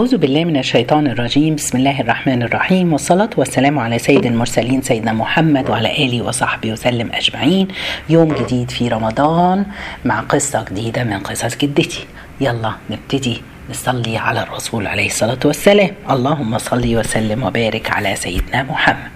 أعوذ 0.00 0.16
بالله 0.16 0.44
من 0.44 0.56
الشيطان 0.56 1.06
الرجيم. 1.06 1.54
بسم 1.54 1.78
الله 1.78 2.00
الرحمن 2.00 2.42
الرحيم. 2.42 2.92
والصلاة 2.92 3.30
والسلام 3.36 3.78
على 3.78 3.98
سيد 3.98 4.26
المرسلين 4.26 4.82
سيدنا 4.82 5.12
محمد 5.12 5.70
وعلى 5.70 6.06
آله 6.06 6.22
وصحبه 6.22 6.72
وسلم 6.72 7.10
أجمعين. 7.12 7.68
يوم 8.08 8.34
جديد 8.34 8.70
في 8.70 8.88
رمضان 8.88 9.66
مع 10.04 10.20
قصة 10.20 10.64
جديدة 10.70 11.04
من 11.04 11.18
قصص 11.18 11.56
جدتي. 11.56 12.06
يلا 12.40 12.72
نبتدي 12.90 13.42
نصلي 13.70 14.18
على 14.18 14.42
الرسول 14.42 14.86
عليه 14.86 15.06
الصلاة 15.06 15.38
والسلام. 15.44 15.90
اللهم 16.10 16.58
صل 16.58 16.96
وسلم 16.96 17.42
وبارك 17.42 17.90
على 17.90 18.16
سيدنا 18.16 18.62
محمد. 18.62 19.10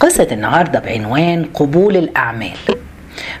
قصة 0.00 0.28
النهاردة 0.32 0.78
بعنوان 0.78 1.44
قبول 1.44 1.96
الأعمال. 1.96 2.56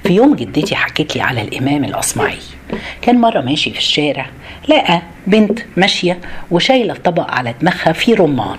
في 0.04 0.12
يوم 0.14 0.34
جدتي 0.34 0.76
حكت 0.76 1.16
لي 1.16 1.22
على 1.22 1.42
الإمام 1.42 1.84
الأصمعي. 1.84 2.38
كان 3.02 3.20
مرة 3.20 3.40
ماشي 3.40 3.70
في 3.70 3.78
الشارع 3.78 4.26
لقى 4.68 5.02
بنت 5.26 5.58
ماشية 5.76 6.18
وشايلة 6.50 6.94
طبق 6.94 7.30
على 7.30 7.54
دماغها 7.60 7.92
فيه 7.92 8.14
رمان. 8.14 8.58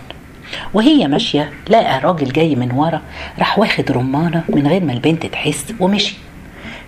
وهي 0.74 1.08
ماشية 1.08 1.52
لقى 1.70 2.00
راجل 2.00 2.32
جاي 2.32 2.56
من 2.56 2.72
ورا 2.72 3.02
راح 3.40 3.60
واخد 3.60 3.92
رمانة 3.92 4.44
من 4.50 4.68
غير 4.68 4.84
ما 4.84 4.94
البنت 4.94 5.26
تحس 5.26 5.74
ومشي. 5.80 6.16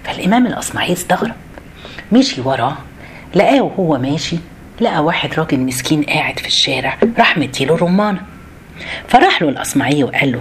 فالإمام 0.04 0.48
الأصمعي 0.48 0.93
استغرب. 0.93 1.35
مشي 2.12 2.41
وراه 2.41 2.77
لقاه 3.35 3.62
وهو 3.62 3.98
ماشي 3.98 4.38
لقى 4.81 5.04
واحد 5.04 5.34
راجل 5.34 5.59
مسكين 5.59 6.04
قاعد 6.04 6.40
في 6.40 6.48
الشارع 6.48 6.98
راح 7.18 7.38
مديله 7.38 7.76
رمانة. 7.76 8.21
فراح 9.07 9.41
له 9.41 9.49
الأصمعي 9.49 10.04
وقال 10.04 10.32
له 10.32 10.40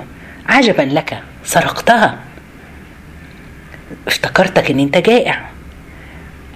عجبا 0.49 0.83
لك 0.83 1.19
سرقتها. 1.45 2.19
افتكرتك 4.07 4.71
إن 4.71 4.81
أنت 4.81 4.99
جائع. 4.99 5.54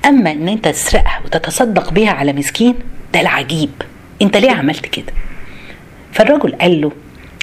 أما 0.09 0.33
إن 0.33 0.48
أنت 0.48 0.69
تسرقها 0.69 1.21
وتتصدق 1.25 1.93
بيها 1.93 2.11
على 2.11 2.33
مسكين 2.33 2.75
ده 3.15 3.21
العجيب. 3.21 3.71
أنت 4.23 4.37
ليه 4.37 4.51
عملت 4.51 4.87
كده؟ 4.87 5.12
فالرجل 6.12 6.53
قال 6.53 6.80
له 6.80 6.93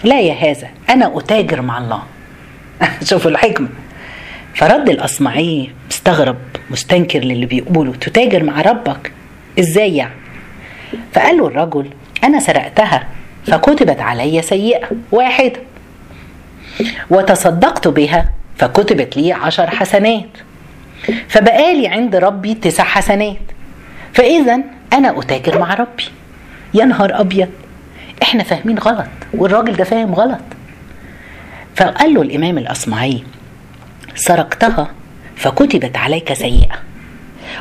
لا 0.04 0.22
يا 0.22 0.34
هذا 0.34 0.68
أنا 0.90 1.18
أتاجر 1.18 1.62
مع 1.62 1.78
الله. 1.78 2.04
شوفوا 3.10 3.32
الحكمة. 3.32 3.68
فرد 4.56 4.90
الأصمعي 4.90 5.70
مستغرب 5.90 6.38
مستنكر 6.70 7.20
للي 7.20 7.46
بيقوله 7.46 7.94
تتاجر 7.94 8.44
مع 8.44 8.62
ربك؟ 8.62 9.12
إزاي 9.60 9.96
يعني؟ 9.96 10.14
فقال 11.14 11.38
له 11.38 11.48
الرجل 11.48 11.90
أنا 12.24 12.40
سرقتها 12.40 13.08
فكتبت 13.46 14.00
علي 14.00 14.42
سيئة 14.42 14.90
واحدة 15.12 15.60
وتصدقت 17.10 17.88
بها 17.88 18.30
فكتبت 18.58 19.18
لي 19.18 19.34
عشر 19.34 19.70
حسنات. 19.70 20.30
فبقالي 21.28 21.88
عند 21.88 22.16
ربي 22.16 22.54
تسع 22.54 22.84
حسنات. 22.84 23.38
فإذا 24.14 24.60
أنا 24.94 25.20
أتاجر 25.20 25.60
مع 25.60 25.74
ربي. 25.74 26.04
يا 26.74 26.86
نهار 26.86 27.20
أبيض. 27.22 27.50
إحنا 28.24 28.44
فاهمين 28.44 28.78
غلط 28.80 29.08
والراجل 29.34 29.76
ده 29.76 29.84
فاهم 29.84 30.16
غلط. 30.16 30.42
فقال 31.76 32.14
له 32.14 32.22
الإمام 32.22 32.58
الأصمعي 32.58 33.24
سرقتها 34.16 34.92
فكتبت 35.36 35.98
عليك 35.98 36.34
سيئة 36.34 36.76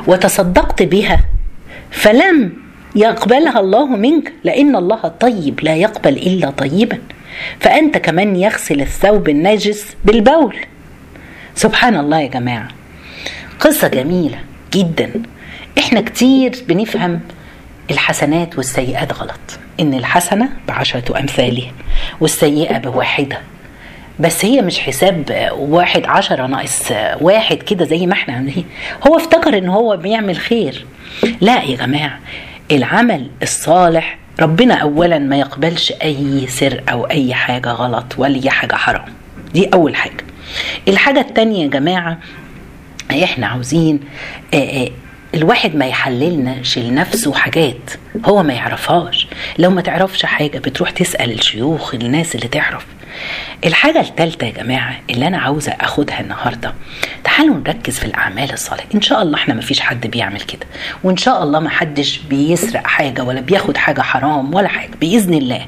وتصدقت 0.07 0.83
بها 0.83 1.21
فلم 1.91 2.53
يقبلها 2.97 3.61
الله 3.61 3.87
منك 3.87 4.33
لأن 4.45 4.77
الله 4.77 5.09
طيب 5.21 5.61
لا 5.63 5.75
يقبل 5.75 6.13
إلا 6.17 6.51
طيبا. 6.51 6.99
فأنت 7.61 7.99
كمان 7.99 8.37
يغسل 8.37 8.81
الثوب 8.81 9.29
النجس 9.29 9.97
بالبول. 10.05 10.57
سبحان 11.55 11.97
الله 11.97 12.21
يا 12.21 12.29
جماعة. 12.29 12.69
قصة 13.61 13.89
جميلة 13.89 14.39
جدا. 14.73 15.11
إحنا 15.79 16.01
كتير 16.01 16.65
بنفهم 16.69 17.21
الحسنات 17.91 18.57
والسيئات 18.57 19.13
غلط. 19.13 19.59
إن 19.81 19.95
الحسنة 19.95 20.49
بعشرة 20.69 21.21
أمثالها 21.21 21.73
والسيئة 22.21 22.79
بواحدة. 22.79 23.39
بس 24.21 24.45
هي 24.45 24.63
مش 24.63 24.79
حساب 24.81 25.49
واحد 25.59 26.07
عشرة 26.07 26.47
ناقص 26.47 26.93
واحد 27.21 27.57
كده 27.57 27.85
زي 27.85 28.07
ما 28.07 28.13
إحنا 28.13 28.35
عاملين. 28.35 28.65
هو 29.07 29.17
افتكر 29.17 29.59
إن 29.59 29.69
هو 29.69 29.97
بيعمل 29.97 30.37
خير. 30.37 30.87
لا 31.41 31.63
يا 31.63 31.77
جماعة 31.77 32.19
العمل 32.71 33.31
الصالح 33.43 34.19
ربنا 34.41 34.75
اولا 34.75 35.19
ما 35.19 35.37
يقبلش 35.37 35.93
أي 36.03 36.47
سر 36.49 36.83
أو 36.93 37.05
أي 37.05 37.35
حاجة 37.35 37.69
غلط 37.69 38.15
ولا 38.19 38.51
حاجة 38.51 38.75
حرام. 38.75 39.05
دي 39.55 39.71
أول 39.75 39.97
حاجة. 39.97 40.25
الحاجة 40.89 41.21
التانية 41.21 41.63
يا 41.63 41.69
جماعة 41.69 42.19
إحنا 43.11 43.47
عاوزين 43.47 44.01
آآ 44.55 44.59
آآ 44.59 44.89
الواحد 45.35 45.75
ما 45.77 45.87
يحللناش 45.87 46.79
لنفسه 46.79 47.35
حاجات 47.35 47.91
هو 48.27 48.43
ما 48.43 48.53
يعرفهاش. 48.53 49.27
لو 49.59 49.71
ما 49.71 49.81
تعرفش 49.81 50.27
حاجة 50.27 50.59
بتروح 50.59 50.91
تسأل 50.91 51.33
الشيوخ 51.33 51.95
الناس 51.95 52.35
اللي 52.35 52.49
تعرف. 52.49 52.87
الحاجة 53.65 54.01
التالتة 54.01 54.47
يا 54.47 54.51
جماعة 54.53 55.01
اللي 55.11 55.27
أنا 55.27 55.39
عاوزة 55.39 55.73
أخدها 55.73 56.21
النهاردة 56.21 56.75
تعالوا 57.25 57.57
نركز 57.57 57.99
في 57.99 58.05
الأعمال 58.05 58.53
الصالحة. 58.53 58.87
إن 58.95 59.01
شاء 59.01 59.23
الله 59.23 59.35
إحنا 59.39 59.55
ما 59.55 59.61
فيش 59.61 59.81
حد 59.81 60.07
بيعمل 60.07 60.41
كده. 60.41 60.67
وإن 61.05 61.17
شاء 61.17 61.43
الله 61.43 61.61
ما 61.61 61.71
حدش 61.71 62.19
بيسرق 62.19 62.87
حاجة 62.87 63.25
ولا 63.25 63.41
بياخد 63.41 63.77
حاجة 63.77 64.01
حرام 64.01 64.55
ولا 64.55 64.69
حاجة 64.69 64.91
بإذن 65.01 65.35
الله. 65.35 65.67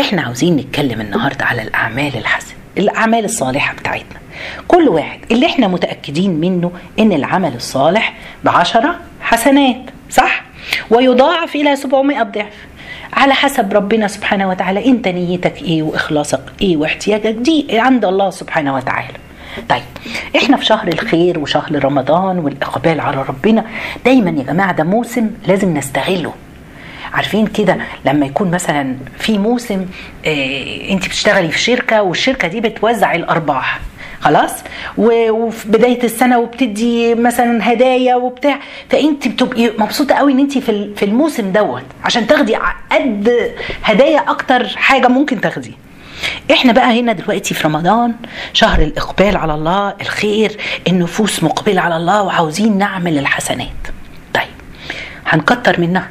إحنا 0.00 0.22
عاوزين 0.22 0.56
نتكلم 0.56 1.00
النهاردة 1.00 1.44
على 1.44 1.62
الأعمال 1.62 2.16
الحسنة. 2.16 2.54
الأعمال 2.78 3.24
الصالحة 3.24 3.74
بتاعتنا. 3.74 4.18
كل 4.68 4.88
واحد 4.88 5.18
اللي 5.30 5.46
إحنا 5.46 5.68
متأكدين 5.68 6.30
منه 6.40 6.70
إن 6.98 7.12
العمل 7.12 7.54
الصالح 7.54 8.14
بعشرة 8.44 8.98
حسنات 9.20 9.76
صح؟ 10.10 10.42
ويضاعف 10.90 11.54
إلى 11.54 11.76
700 11.76 12.22
ضعف. 12.22 12.46
على 13.12 13.34
حسب 13.34 13.72
ربنا 13.72 14.08
سبحانه 14.08 14.48
وتعالى 14.48 14.86
أنت 14.86 15.08
نيتك 15.08 15.62
إيه 15.62 15.82
وإخلاصك 15.82 16.40
إيه 16.62 16.76
واحتياجك 16.76 17.34
دي 17.34 17.66
عند 17.78 18.04
الله 18.04 18.30
سبحانه 18.30 18.74
وتعالى. 18.74 19.14
طيب 19.68 19.82
إحنا 20.36 20.56
في 20.56 20.64
شهر 20.64 20.88
الخير 20.88 21.38
وشهر 21.38 21.84
رمضان 21.84 22.38
والإقبال 22.38 23.00
على 23.00 23.22
ربنا 23.28 23.64
دايما 24.04 24.30
يا 24.30 24.42
جماعة 24.44 24.72
ده 24.72 24.84
موسم 24.84 25.30
لازم 25.48 25.76
نستغله. 25.76 26.32
عارفين 27.14 27.46
كده 27.46 27.76
لما 28.04 28.26
يكون 28.26 28.50
مثلا 28.50 28.96
في 29.18 29.38
موسم 29.38 29.86
آه 30.26 30.90
انت 30.90 31.06
بتشتغلي 31.06 31.48
في 31.50 31.58
شركة 31.58 32.02
والشركة 32.02 32.48
دي 32.48 32.60
بتوزع 32.60 33.14
الأرباح 33.14 33.80
خلاص؟ 34.20 34.52
وفي 34.98 35.68
بداية 35.68 36.02
السنة 36.04 36.38
وبتدي 36.38 37.14
مثلا 37.14 37.72
هدايا 37.72 38.14
وبتاع 38.16 38.58
فانت 38.90 39.28
بتبقي 39.28 39.70
مبسوطة 39.78 40.14
قوي 40.14 40.32
إن 40.32 40.38
انت 40.38 40.58
في 40.58 41.02
الموسم 41.02 41.52
دوت 41.52 41.82
عشان 42.04 42.26
تاخدي 42.26 42.56
قد 42.92 43.50
هدايا 43.82 44.18
أكتر 44.30 44.66
حاجة 44.68 45.08
ممكن 45.08 45.40
تاخديه 45.40 45.72
إحنا 46.52 46.72
بقى 46.72 47.00
هنا 47.00 47.12
دلوقتي 47.12 47.54
في 47.54 47.68
رمضان 47.68 48.14
شهر 48.52 48.82
الإقبال 48.82 49.36
على 49.36 49.54
الله 49.54 49.94
الخير 50.00 50.56
النفوس 50.88 51.42
مقبلة 51.42 51.80
على 51.80 51.96
الله 51.96 52.22
وعاوزين 52.22 52.78
نعمل 52.78 53.18
الحسنات. 53.18 53.68
طيب 54.34 54.44
هنكتر 55.26 55.80
منها. 55.80 56.08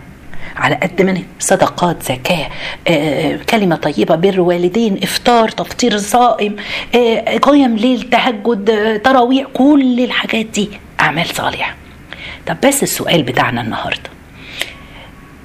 على 0.56 0.76
قد 0.76 1.02
ما 1.02 1.22
صدقات 1.40 2.04
زكاة 2.04 2.48
آه، 2.88 3.40
كلمة 3.50 3.76
طيبة 3.76 4.16
بر 4.16 4.42
والدين 4.42 5.00
إفطار 5.04 5.50
تفطير 5.50 5.98
صائم 5.98 6.56
آه، 6.96 7.38
قيم 7.38 7.76
ليل 7.76 8.02
تهجد 8.02 8.70
آه، 8.70 8.98
تراويح 8.98 9.48
كل 9.54 10.00
الحاجات 10.00 10.46
دي 10.46 10.70
أعمال 11.00 11.26
صالحة. 11.26 11.76
طب 12.48 12.58
بس 12.66 12.84
السؤال 12.84 13.24
بتاعنا 13.24 13.62
النهاردة 13.62 14.10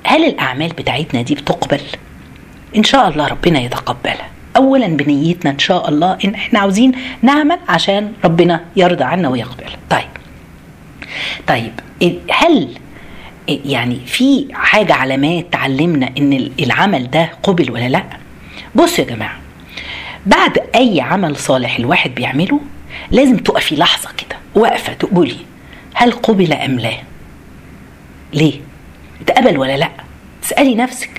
هل 0.04 0.24
الأعمال 0.24 0.68
بتاعتنا 0.68 1.22
دي 1.22 1.34
بتقبل؟ 1.34 1.80
إن 2.76 2.84
شاء 2.84 3.08
الله 3.08 3.26
ربنا 3.26 3.60
يتقبلها. 3.60 4.28
أولا 4.56 4.86
بنيتنا 4.86 5.50
إن 5.50 5.58
شاء 5.58 5.88
الله 5.88 6.18
إن 6.24 6.34
إحنا 6.34 6.58
عاوزين 6.60 6.92
نعمل 7.22 7.58
عشان 7.68 8.12
ربنا 8.24 8.60
يرضى 8.76 9.04
عنا 9.04 9.28
ويقبل. 9.28 9.70
طيب. 9.90 10.08
طيب 11.46 11.72
هل 12.30 12.68
يعني 13.48 14.00
في 14.06 14.46
حاجة 14.52 14.94
علامات 14.94 15.52
تعلمنا 15.52 16.10
إن 16.18 16.50
العمل 16.60 17.10
ده 17.10 17.30
قبل 17.42 17.70
ولا 17.70 17.88
لأ؟ 17.88 18.04
بصوا 18.74 19.04
يا 19.04 19.10
جماعة 19.10 19.38
بعد 20.26 20.58
أي 20.74 21.00
عمل 21.00 21.36
صالح 21.36 21.76
الواحد 21.78 22.14
بيعمله 22.14 22.60
لازم 23.10 23.36
تقفي 23.36 23.76
لحظة 23.76 24.08
كده 24.18 24.38
واقفة 24.54 24.92
تقولي 24.92 25.36
هل 25.94 26.12
قبل 26.12 26.52
أم 26.52 26.78
لا؟ 26.80 26.92
ليه؟ 28.32 28.60
اتقبل 29.20 29.58
ولا 29.58 29.76
لأ؟ 29.76 29.90
تسألي 30.42 30.74
نفسك. 30.74 31.10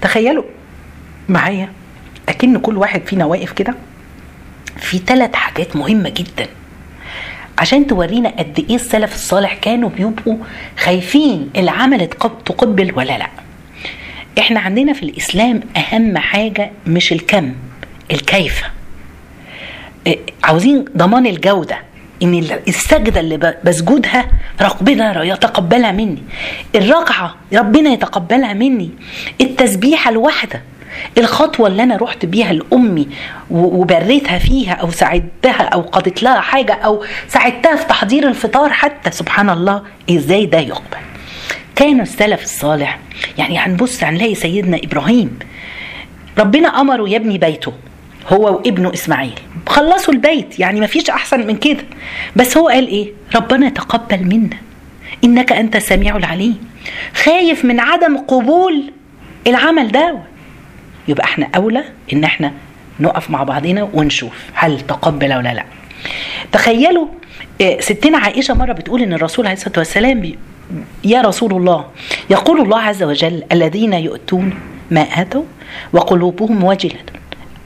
تخيلوا 0.00 0.44
معايا 1.28 1.68
أكن 2.28 2.58
كل 2.58 2.76
واحد 2.76 3.02
فينا 3.06 3.24
واقف 3.24 3.52
كده 3.52 3.74
في 4.78 4.98
ثلاث 4.98 5.34
حاجات 5.34 5.76
مهمة 5.76 6.08
جدا. 6.08 6.46
عشان 7.58 7.86
تورينا 7.86 8.28
قد 8.28 8.64
إيه 8.70 8.74
السلف 8.76 9.14
الصالح 9.14 9.54
كانوا 9.54 9.88
بيبقوا 9.88 10.36
خايفين 10.78 11.50
العمل 11.56 12.06
تقبل 12.46 12.92
ولا 12.96 13.18
لأ. 13.18 13.28
إحنا 14.38 14.60
عندنا 14.60 14.92
في 14.92 15.02
الإسلام 15.02 15.60
أهم 15.76 16.18
حاجة 16.18 16.70
مش 16.86 17.12
الكم 17.12 17.54
الكيف 18.10 18.62
عاوزين 20.44 20.84
ضمان 20.96 21.26
الجودة 21.26 21.78
إن 22.22 22.34
السجدة 22.68 23.20
اللي 23.20 23.56
بسجدها 23.64 24.26
ربنا 24.60 25.22
يتقبلها 25.24 25.92
مني. 25.92 26.22
الركعة 26.74 27.36
ربنا 27.54 27.90
يتقبلها 27.90 28.52
مني. 28.52 28.90
التسبيحة 29.40 30.10
الواحدة 30.10 30.62
الخطوة 31.18 31.68
اللي 31.68 31.82
أنا 31.82 31.96
رحت 31.96 32.24
بيها 32.26 32.52
لأمي 32.52 33.08
وبريتها 33.50 34.38
فيها 34.38 34.72
أو 34.72 34.90
ساعدتها 34.90 35.62
أو 35.62 35.80
قضيت 35.80 36.22
لها 36.22 36.40
حاجة 36.40 36.72
أو 36.72 37.04
ساعدتها 37.28 37.76
في 37.76 37.86
تحضير 37.86 38.28
الفطار 38.28 38.72
حتى 38.72 39.10
سبحان 39.10 39.50
الله 39.50 39.82
إزاي 40.10 40.46
ده 40.46 40.58
يقبل؟ 40.58 40.96
كان 41.76 42.00
السلف 42.00 42.42
الصالح 42.42 42.98
يعني 43.38 43.58
هنبص 43.58 44.04
هنلاقي 44.04 44.34
سيدنا 44.34 44.76
إبراهيم 44.84 45.38
ربنا 46.38 46.68
أمره 46.80 47.08
يبني 47.08 47.38
بيته 47.38 47.72
هو 48.32 48.54
وابنه 48.56 48.94
إسماعيل 48.94 49.38
خلصوا 49.66 50.14
البيت 50.14 50.58
يعني 50.60 50.80
ما 50.80 50.86
فيش 50.86 51.10
أحسن 51.10 51.46
من 51.46 51.56
كده. 51.56 51.84
بس 52.36 52.56
هو 52.56 52.68
قال 52.68 52.88
إيه؟ 52.88 53.12
ربنا 53.36 53.68
تقبل 53.68 54.24
منا 54.24 54.56
إنك 55.24 55.52
أنت 55.52 55.76
السميع 55.76 56.16
العليم. 56.16 56.68
خايف 57.24 57.64
من 57.64 57.80
عدم 57.80 58.16
قبول 58.18 58.92
العمل 59.46 59.88
ده 59.88 60.18
يبقى 61.08 61.24
إحنا 61.24 61.48
أولى 61.56 61.84
إن 62.12 62.24
إحنا 62.24 62.52
نقف 63.00 63.30
مع 63.30 63.42
بعضنا 63.42 63.88
ونشوف 63.94 64.32
هل 64.54 64.80
تقبل 64.80 65.34
ولا 65.34 65.54
لا 65.54 65.64
تخيلوا 66.52 67.06
آه، 67.60 67.80
ستنا 67.80 68.18
عائشة 68.18 68.54
مرة 68.54 68.72
بتقول 68.72 69.02
إن 69.02 69.12
الرسول 69.12 69.46
عليه 69.46 69.56
الصلاة 69.56 69.78
والسلام 69.78 70.32
يا 71.04 71.20
رسول 71.20 71.52
الله 71.52 71.84
يقول 72.30 72.60
الله 72.60 72.78
عز 72.80 73.02
وجل 73.02 73.42
الذين 73.52 73.92
يؤتون 73.92 74.54
ما 74.90 75.00
آتوا 75.00 75.42
وقلوبهم 75.92 76.64
وجله 76.64 76.98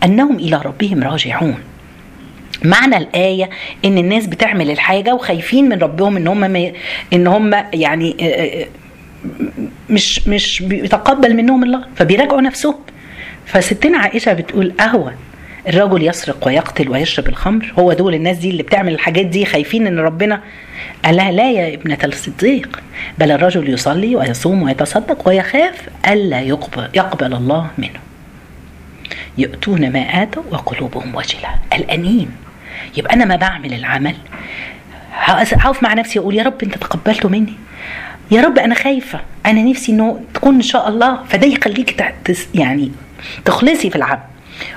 أنهم 0.05 0.37
إلى 0.37 0.61
ربهم 0.65 1.03
راجعون. 1.03 1.55
معنى 2.65 2.97
الآية 2.97 3.51
إن 3.85 3.99
الناس 3.99 4.27
بتعمل 4.27 4.71
الحاجة 4.71 5.15
وخايفين 5.15 5.69
من 5.69 5.79
ربهم 5.79 6.17
إن 6.17 6.27
هم 6.29 6.45
إن 7.13 7.27
هم 7.27 7.55
يعني 7.73 8.17
آه، 8.21 8.25
آه، 8.63 8.67
مش 9.91 10.29
مش 10.29 10.63
بيتقبل 10.63 11.37
منهم 11.37 11.65
الله 11.65 11.85
فبيراجعوا 11.97 12.41
نفسهم. 12.41 12.75
فستنا 13.47 13.99
عائشة 13.99 14.33
بتقول 14.33 14.73
أهوى 14.81 15.13
الرجل 15.69 16.03
يسرق 16.03 16.47
ويقتل 16.47 16.89
ويشرب 16.89 17.29
الخمر. 17.29 17.73
هو 17.79 17.93
دول 17.93 18.15
الناس 18.15 18.39
دي 18.39 18.51
اللي 18.51 18.63
بتعمل 18.63 18.95
الحاجات 18.95 19.27
دي 19.27 19.47
خايفين 19.47 19.87
إن 19.87 19.99
ربنا 19.99 20.41
قال 21.05 21.17
لا 21.17 21.51
يا 21.51 21.75
ابنة 21.75 21.99
الصديق. 22.05 22.81
بل 23.19 23.31
الرجل 23.31 23.71
يصلي 23.71 24.17
ويصوم 24.17 24.63
ويتصدق 24.63 25.29
ويخاف 25.29 25.89
ألا 26.09 26.41
يقبل, 26.41 26.89
يقبل 26.95 27.35
الله 27.35 27.71
منه. 27.79 28.01
يؤتون 29.39 29.93
ما 29.93 30.23
آتوا 30.23 30.43
وقلوبهم 30.51 31.15
وجلة. 31.15 31.49
الأنين. 31.73 32.31
يبقى 32.97 33.15
أنا 33.15 33.25
ما 33.25 33.37
بعمل 33.37 33.75
العمل. 33.75 34.15
هقف 35.13 35.83
مع 35.83 35.95
نفسي 35.95 36.19
وأقول 36.19 36.35
يا 36.35 36.43
رب 36.43 36.63
أنت 36.63 36.79
تقبلته 36.79 37.29
مني. 37.29 37.55
يا 38.31 38.43
رب 38.43 38.59
أنا 38.59 38.75
خايفة. 38.75 39.21
أنا 39.47 39.63
نفسي 39.63 39.93
إنه 39.93 40.21
تكون 40.35 40.55
إن 40.55 40.63
شاء 40.63 40.89
الله. 40.89 41.25
فده 41.25 41.47
يخليك 41.47 42.15
يعني 42.55 42.91
تخلصي 43.45 43.91
في 43.91 43.97
العمل 43.97 44.21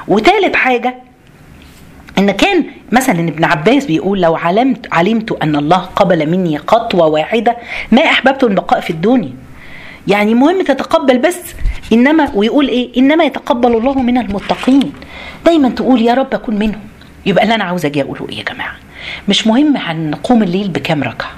وثالث 0.08 0.56
حاجة 0.56 0.96
إن 2.18 2.32
كان 2.32 2.66
مثلا 2.92 3.20
ابن 3.20 3.44
عباس 3.44 3.86
بيقول 3.86 4.22
لو 4.22 4.36
علمت 4.36 4.88
علمت 4.94 5.32
أن 5.32 5.56
الله 5.56 5.78
قبل 5.78 6.30
مني 6.30 6.58
خطوة 6.58 7.06
واحدة 7.08 7.58
ما 7.92 8.02
أحببت 8.06 8.44
البقاء 8.44 8.80
في 8.80 8.90
الدنيا. 8.90 9.34
يعني 10.08 10.34
مهم 10.34 10.62
تتقبل 10.64 11.18
بس 11.18 11.40
انما 11.94 12.32
ويقول 12.36 12.68
إيه؟ 12.68 12.98
إنما 12.98 13.24
يتقبل 13.24 13.76
الله 13.78 14.02
من 14.02 14.18
المتقين. 14.18 14.94
دايما 15.46 15.70
تقول 15.70 16.02
يا 16.02 16.14
رب 16.14 16.34
أكون 16.34 16.56
منهم. 16.56 16.82
يبقى 17.26 17.44
اللي 17.44 17.56
أنا 17.56 17.64
عاوز 17.64 17.86
أجي 17.86 18.02
أقوله 18.02 18.28
إيه 18.30 18.38
يا 18.38 18.44
جماعة؟ 18.44 18.76
مش 19.30 19.48
مهم 19.48 19.78
هنقوم 19.78 20.44
الليل 20.44 20.68
بكام 20.70 21.04
ركعة. 21.04 21.32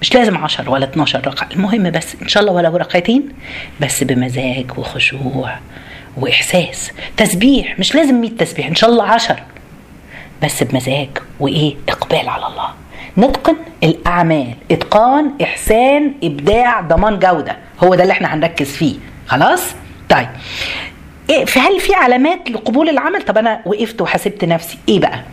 مش 0.00 0.14
لازم 0.14 0.36
10 0.36 0.70
ولا 0.70 0.84
12 0.84 1.26
ركعة. 1.26 1.48
المهم 1.56 1.90
بس 1.90 2.16
إن 2.22 2.28
شاء 2.28 2.42
الله 2.42 2.52
ولو 2.52 2.76
ركعتين 2.76 3.28
بس 3.80 4.04
بمزاج 4.04 4.66
وخشوع. 4.78 5.58
وإحساس 6.16 6.90
تسبيح 7.16 7.78
مش 7.78 7.94
لازم 7.94 8.14
100 8.14 8.30
تسبيح 8.30 8.66
إن 8.66 8.74
شاء 8.74 8.90
الله 8.90 9.04
10 9.04 9.36
بس 10.42 10.62
بمزاج 10.62 11.08
وإيه؟ 11.40 11.74
إقبال 11.88 12.28
على 12.28 12.46
الله. 12.46 12.68
نتقن 13.18 13.56
الأعمال. 13.82 14.54
إتقان 14.70 15.30
إحسان 15.42 16.12
إبداع 16.24 16.80
ضمان 16.80 17.18
جودة. 17.18 17.56
هو 17.84 17.94
ده 17.94 18.02
اللي 18.02 18.12
إحنا 18.12 18.34
هنركز 18.34 18.66
فيه. 18.66 18.94
خلاص؟ 19.26 19.62
طيب. 20.10 20.28
إيه 21.30 21.44
هل 21.56 21.80
في 21.80 21.94
علامات 21.94 22.50
لقبول 22.50 22.88
العمل؟ 22.88 23.22
طب 23.22 23.38
أنا 23.38 23.62
وقفت 23.66 24.00
وحاسبت 24.00 24.44
نفسي. 24.44 24.78
إيه 24.88 25.00
بقى؟ 25.00 25.24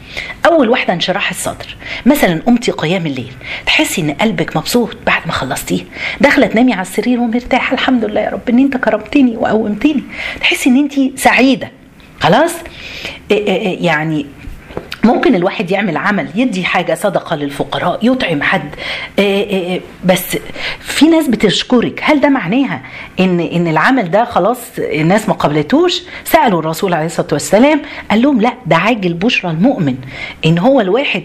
أول 0.45 0.69
واحدة 0.69 0.94
انشراح 0.94 1.29
الصدر. 1.29 1.75
مثلا 2.05 2.41
قمتي 2.45 2.71
قيام 2.71 3.05
الليل. 3.05 3.31
تحسي 3.65 4.01
إن 4.01 4.11
قلبك 4.11 4.57
مبسوط 4.57 4.97
بعد 5.05 5.21
ما 5.25 5.31
خلصتيه. 5.31 5.81
داخلة 6.21 6.47
تنامي 6.47 6.73
على 6.73 6.81
السرير 6.81 7.19
ومرتاحة. 7.19 7.73
الحمد 7.73 8.05
لله 8.05 8.21
يا 8.21 8.29
رب 8.29 8.49
إن 8.49 8.59
أنت 8.59 8.77
كرمتني 8.77 9.38
وقومتني. 9.38 10.03
تحسي 10.41 10.69
إن 10.69 10.77
انت 10.77 11.19
سعيدة. 11.19 11.71
خلاص؟ 12.19 12.53
إيه 13.31 13.38
إيه, 13.47 13.67
إيه، 13.67 13.85
يعني 13.85 14.25
ممكن 15.07 15.36
الواحد 15.36 15.71
يعمل 15.71 15.98
عمل 15.98 16.27
يدي 16.36 16.63
حاجة 16.63 16.94
صدقة 16.94 17.36
للفقراء 17.36 18.00
يطعم 18.04 18.42
حد. 18.42 18.69
آه، 19.19 19.21
آه، 19.21 19.75
آه، 19.75 19.80
بس 20.06 20.38
في 20.80 21.07
ناس 21.07 21.27
بتشكرك. 21.27 22.00
هل 22.04 22.21
ده 22.21 22.30
معناها 22.30 22.81
إن 23.19 23.39
إن 23.39 23.68
العمل 23.68 24.12
ده 24.12 24.25
خلاص 24.25 24.57
الناس 24.80 25.30
ما 25.30 25.33
قبلتوش 25.33 26.01
سألوا 26.25 26.59
الرسول 26.59 26.94
عليه 26.94 27.06
الصلاة 27.06 27.27
والسلام 27.31 27.81
قال 28.12 28.21
لهم 28.21 28.42
لا 28.42 28.54
ده 28.65 28.75
عاجل 28.75 29.13
بشرى 29.13 29.51
المؤمن. 29.51 29.95
إن 30.45 30.57
هو 30.57 30.81
الواحد 30.81 31.24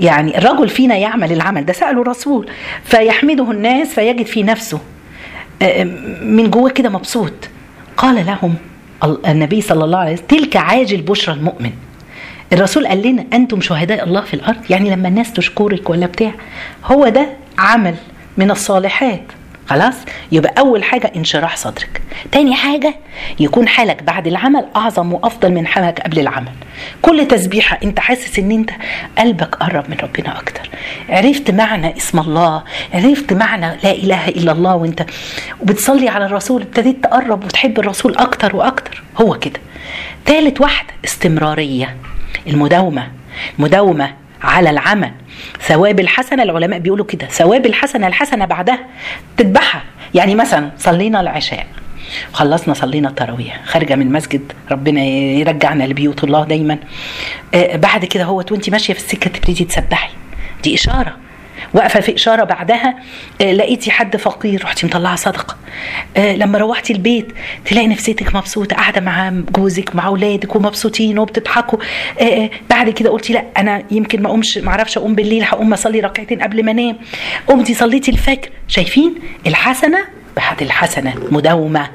يعني 0.00 0.38
الرجل 0.38 0.68
فينا 0.68 0.96
يعمل 0.96 1.32
العمل. 1.32 1.66
ده 1.66 1.72
سالوا 1.72 2.02
الرسول. 2.02 2.50
فيحمده 2.84 3.50
الناس 3.50 3.88
فيجد 3.88 4.26
في 4.26 4.42
نفسه 4.42 4.78
من 6.22 6.50
جوه 6.50 6.70
كده 6.70 6.88
مبسوط. 6.88 7.32
قال 7.96 8.26
لهم 8.26 8.54
النبي 9.28 9.60
صلى 9.60 9.84
الله 9.84 9.98
عليه 9.98 10.12
وسلم 10.12 10.26
تلك 10.26 10.56
عاجل 10.56 11.02
بشرى 11.02 11.34
المؤمن. 11.34 11.72
الرسول 12.52 12.86
قال 12.86 13.02
لنا 13.08 13.24
أنتم 13.32 13.60
شهداء 13.60 14.04
الله 14.04 14.20
في 14.20 14.34
الأرض؟ 14.34 14.70
يعني 14.70 14.90
لما 14.90 15.08
الناس 15.08 15.32
تشكرك 15.32 15.90
ولا 15.90 16.06
بتاع 16.06 16.32
هو 16.84 17.08
ده 17.08 17.26
عمل 17.58 17.94
من 18.36 18.50
الصالحات. 18.50 19.22
خلاص؟ 19.66 19.94
يبقى 20.32 20.54
أول 20.58 20.84
حاجة 20.84 21.12
انشراح 21.16 21.56
صدرك. 21.56 22.02
تاني 22.32 22.54
حاجة 22.54 22.94
يكون 23.40 23.68
حالك 23.68 24.02
بعد 24.02 24.26
العمل 24.26 24.66
أعظم 24.76 25.12
وأفضل 25.12 25.52
من 25.52 25.66
حالك 25.66 26.00
قبل 26.00 26.18
العمل. 26.18 26.52
كل 27.02 27.28
تسبيحة 27.28 27.78
أنت 27.84 28.00
حاسس 28.00 28.38
إن 28.38 28.50
أنت 28.50 28.70
قلبك 29.18 29.54
قرب 29.54 29.84
من 29.90 29.96
ربنا 30.02 30.38
أكتر. 30.40 30.68
عرفت 31.08 31.50
معنى 31.50 31.96
اسم 31.96 32.18
الله 32.18 32.62
عرفت 32.94 33.32
معنى 33.32 33.76
لا 33.84 33.90
إله 33.90 34.28
إلا 34.28 34.52
الله 34.52 34.74
وأنت 34.76 35.06
وبتصلي 35.60 36.08
على 36.08 36.26
الرسول 36.26 36.62
ابتديت 36.62 37.04
تقرب 37.04 37.44
وتحب 37.44 37.78
الرسول 37.78 38.16
أكتر 38.16 38.56
وأكتر. 38.56 39.02
هو 39.20 39.38
كده. 39.38 39.60
تالت 40.26 40.60
واحدة 40.60 40.92
استمرارية. 41.04 41.96
المداومة 42.46 43.08
مداومة 43.58 44.14
على 44.42 44.70
العمل. 44.70 45.12
ثواب 45.60 46.00
الحسنة 46.00 46.42
العلماء 46.42 46.78
بيقولوا 46.78 47.06
كده. 47.06 47.26
ثواب 47.26 47.66
الحسنة 47.66 48.06
الحسنة 48.06 48.44
بعدها 48.44 48.78
تتبعها 49.36 49.82
يعني 50.14 50.34
مثلا 50.34 50.70
صلينا 50.78 51.20
العشاء 51.20 51.66
خلصنا 52.32 52.74
صلينا 52.74 53.08
التراويح 53.08 53.60
خارجة 53.64 53.94
من 53.94 54.06
المسجد 54.06 54.52
ربنا 54.70 55.00
يرجعنا 55.04 55.84
لبيوت 55.84 56.24
الله 56.24 56.44
دايما. 56.44 56.78
آه 57.54 57.76
بعد 57.76 58.04
كده 58.04 58.24
هو 58.24 58.36
وانت 58.36 58.70
ماشية 58.70 58.94
في 58.94 59.00
السكة 59.00 59.30
تبتدي 59.30 59.64
تسبحي. 59.64 60.10
دي 60.62 60.74
إشارة. 60.74 61.16
واقفة 61.74 62.00
في 62.00 62.14
إشارة 62.14 62.44
بعدها 62.44 62.94
آه، 63.40 63.52
لقيتي 63.52 63.90
حد 63.90 64.16
فقير. 64.16 64.64
رحتي 64.64 64.86
مطلعة 64.86 65.16
صدقة. 65.16 65.56
آه، 66.16 66.36
لما 66.36 66.58
روحتي 66.58 66.92
البيت 66.92 67.32
تلاقي 67.64 67.86
نفسيتك 67.86 68.34
مبسوطة 68.36 68.76
قاعدة 68.76 69.00
مع 69.00 69.30
جوزك 69.30 69.96
مع 69.96 70.06
أولادك 70.06 70.56
ومبسوطين 70.56 71.18
وبتضحكوا. 71.18 71.78
آه، 72.20 72.50
بعد 72.70 72.90
كده 72.90 73.10
قلتي 73.10 73.32
لا 73.32 73.44
أنا 73.58 73.82
يمكن 73.90 74.22
ما 74.22 74.28
أقومش 74.28 74.58
ما 74.58 74.68
أعرفش 74.68 74.98
أقوم 74.98 75.14
بالليل 75.14 75.42
هقوم 75.42 75.72
أصلي 75.72 76.00
ركعتين 76.00 76.42
قبل 76.42 76.64
ما 76.64 76.70
أنام. 76.70 76.96
قمتي 77.46 77.74
صليتي 77.74 78.10
الفجر. 78.10 78.50
شايفين 78.68 79.14
الحسنة 79.46 79.98
بعد 80.36 80.62
الحسنة 80.62 81.14
مداومة. 81.30 81.88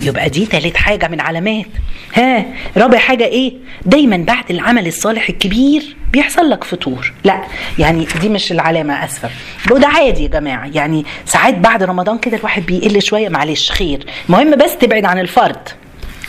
يبقى 0.00 0.30
دي 0.30 0.46
تالت 0.46 0.76
حاجة 0.76 1.08
من 1.08 1.20
علامات. 1.20 1.66
ها 2.14 2.44
رابع 2.76 2.98
حاجة 2.98 3.24
إيه؟ 3.24 3.52
دايما 3.86 4.16
بعد 4.16 4.50
العمل 4.50 4.86
الصالح 4.86 5.28
الكبير 5.28 5.96
بيحصل 6.12 6.50
لك 6.50 6.64
فطور. 6.64 7.12
لا 7.24 7.42
يعني 7.78 8.06
دي 8.20 8.28
مش 8.28 8.52
العلامة 8.52 9.04
آسفة. 9.04 9.30
وده 9.70 9.88
عادي 9.88 10.22
يا 10.22 10.28
جماعة. 10.28 10.66
يعني 10.74 11.04
ساعات 11.26 11.54
بعد 11.54 11.82
رمضان 11.82 12.18
كده 12.18 12.36
الواحد 12.36 12.66
بيقل 12.66 13.02
شوية 13.02 13.28
معلش 13.28 13.70
خير. 13.70 14.06
المهم 14.28 14.50
بس 14.56 14.76
تبعد 14.76 15.04
عن 15.04 15.18
الفرد. 15.18 15.68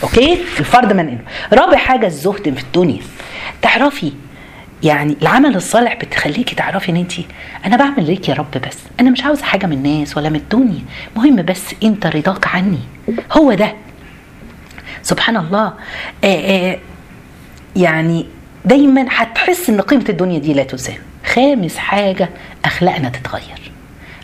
أوكي؟ 0.03 0.38
الفرد 0.60 0.93
من 0.93 1.17
رابع 1.53 1.77
حاجة 1.77 2.05
الزهد 2.05 2.53
في 2.55 2.63
الدنيا. 2.63 3.01
تعرفي 3.62 4.12
يعني 4.84 5.16
العمل 5.22 5.56
الصالح 5.56 5.94
بتخليكي 5.96 6.56
تعرفي 6.56 6.92
إن 6.92 6.96
انت 6.96 7.12
أنا 7.66 7.78
بعمل 7.78 8.06
ليك 8.06 8.30
يا 8.30 8.34
رب 8.34 8.52
بس 8.52 8.78
أنا 9.00 9.10
مش 9.10 9.24
عاوزة 9.24 9.44
حاجة 9.44 9.66
من 9.66 9.74
الناس 9.74 10.18
ولا 10.18 10.30
من 10.30 10.36
الدنيا 10.36 10.82
مهم 11.16 11.36
بس 11.42 11.76
أنت 11.84 12.08
رضاك 12.08 12.48
عني. 12.48 12.80
هو 13.32 13.54
ده. 13.54 13.74
سبحان 15.02 15.38
الله. 15.38 15.66
آآ 15.68 15.74
آه، 16.24 16.28
آآ 16.70 16.72
آه، 16.74 16.80
يعني 17.76 18.26
دايما 18.66 19.06
هتحس 19.10 19.70
إن 19.70 19.82
قيمة 19.82 20.06
الدنيا 20.10 20.40
دي 20.40 20.54
لا 20.54 20.64
تزال. 20.64 20.98
خامس 21.26 21.78
حاجة 21.78 22.30
أخلاقنا 22.66 23.10
تتغير. 23.10 23.72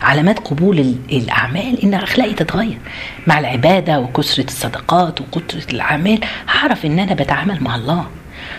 علامات 0.02 0.38
قبول 0.38 0.78
ال- 0.78 0.96
الأعمال 1.12 1.82
إن 1.84 1.94
أخلاقي 1.94 2.34
تتغير. 2.34 2.78
مع 3.26 3.38
العبادة 3.38 4.00
وكثرة 4.00 4.44
الصدقات 4.44 5.20
وكثرة 5.20 5.70
الأعمال 5.74 6.20
هعرف 6.48 6.86
إن 6.86 6.98
أنا 6.98 7.14
بتعامل 7.14 7.62
مع 7.62 7.76
الله. 7.76 8.06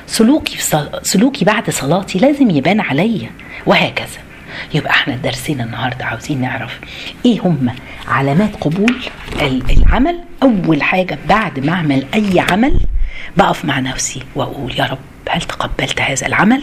سلوكي 0.09 0.57
في. 0.57 0.99
سلوكي 1.03 1.45
بعد 1.45 1.69
صلاتي 1.69 2.19
لازم 2.19 2.49
يبان 2.49 2.79
عليا 2.79 3.29
وهكذا. 3.65 4.19
يبقى 4.73 4.89
إحنا 4.91 5.15
درسنا 5.15 5.63
النهارده 5.63 6.05
عاوزين 6.05 6.41
نعرف 6.41 6.79
إيه 7.25 7.39
هم 7.41 7.75
علامات 8.07 8.55
قبول 8.55 8.95
ال- 9.41 9.63
العمل. 9.77 10.19
أول 10.43 10.83
حاجة 10.83 11.17
بعد 11.29 11.59
ما 11.59 11.71
أعمل 11.73 12.05
أي 12.13 12.39
عمل 12.39 12.79
بقف 13.37 13.65
مع 13.65 13.79
نفسي 13.79 14.21
وأقول 14.35 14.79
يا 14.79 14.83
رب 14.85 14.97
هل 15.29 15.41
تقبلت 15.41 16.01
هذا 16.01 16.27
العمل؟ 16.27 16.61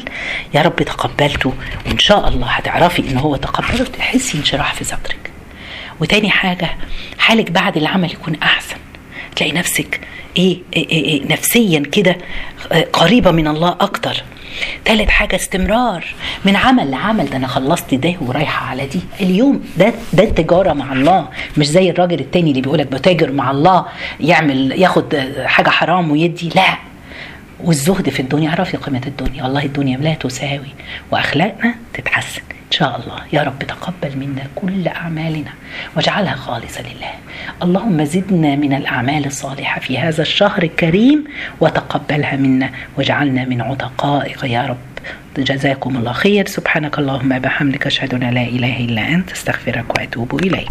يا 0.55 0.63
رب 0.63 0.77
تقبلته 0.77 1.53
وإن 1.87 1.99
شاء 1.99 2.29
الله 2.29 2.47
هتعرفي 2.47 3.11
إن 3.11 3.17
هو 3.19 3.37
تقبله 3.37 3.85
تحسي 3.85 4.39
انشراح 4.39 4.75
في 4.75 4.85
صدرك. 4.85 5.31
وتاني 6.01 6.31
حاجة 6.31 6.71
حالك 7.19 7.51
بعد 7.51 7.77
العمل 7.77 8.11
يكون 8.13 8.35
أحسن. 8.43 8.77
تلاقي 9.37 9.53
نفسك 9.53 10.01
إيه, 10.37 10.59
إيه, 10.77 10.89
إيه, 10.89 11.05
إيه 11.05 11.33
نفسيا 11.33 11.81
كده 11.93 12.17
قريبة 12.93 13.31
من 13.31 13.49
الله 13.49 13.77
أكتر. 13.81 14.23
تالت 14.85 15.09
حاجة 15.11 15.37
استمرار. 15.37 16.05
من 16.45 16.57
عمل 16.57 16.91
لعمل 16.91 17.31
ده 17.31 17.37
أنا 17.37 17.47
خلصت 17.47 17.95
ده 17.95 18.15
ورايحة 18.21 18.67
على 18.67 18.87
دي. 18.87 19.01
اليوم 19.21 19.65
ده 19.77 19.93
ده 20.13 20.25
التجارة 20.25 20.73
مع 20.73 20.93
الله. 20.93 21.29
مش 21.57 21.67
زي 21.67 21.91
الراجل 21.91 22.21
التاني 22.21 22.51
اللي 22.51 22.61
بيقولك 22.61 22.87
بتاجر 22.87 23.33
مع 23.33 23.51
الله 23.51 23.87
يعمل 24.21 24.73
ياخد 24.73 25.17
حاجة 25.45 25.69
حرام 25.71 26.11
ويدي. 26.11 26.49
لا. 26.55 26.77
والزهد 27.65 28.09
في 28.11 28.21
الدنيا 28.21 28.49
اعرفي 28.49 28.77
قيمة 28.77 29.03
الدنيا. 29.07 29.43
والله 29.43 29.65
الدنيا 29.65 29.97
لا 29.97 30.15
تساوي 30.15 30.75
وأخلاقنا 31.11 31.75
تتحسن. 31.95 32.43
إن 32.51 32.73
شاء 32.73 33.01
الله. 33.01 33.21
يا 33.33 33.43
رب 33.43 33.59
تقبل 33.59 34.17
منا 34.19 34.43
كل 34.55 34.89
أعمالنا 34.89 35.51
واجعلها 35.97 36.35
خالصة 36.35 36.81
لله. 36.81 37.11
اللهم 37.63 38.05
زدنا 38.05 38.57
من 38.57 38.73
الأعمال 38.73 39.27
الصالحة 39.27 39.81
في 39.81 39.99
هذا 39.99 40.23
الشهر 40.23 40.63
الكريم 40.63 41.25
وتقبلها 41.61 42.37
منا 42.37 42.71
واجعلنا 42.97 43.45
من 43.45 43.61
عتقائك 43.61 44.45
يا 44.45 44.67
رب. 44.67 44.77
جزاكم 45.39 45.97
الله 45.97 46.13
خير. 46.13 46.47
سبحانك 46.47 46.99
اللهم 46.99 47.39
بحمدك. 47.39 47.87
أشهد 47.87 48.15
أن 48.15 48.21
لا 48.21 48.43
إله 48.43 48.81
إلا 48.81 49.09
أنت. 49.09 49.33
أستغفرك 49.33 49.99
وأتوب 49.99 50.45
إليك. 50.45 50.69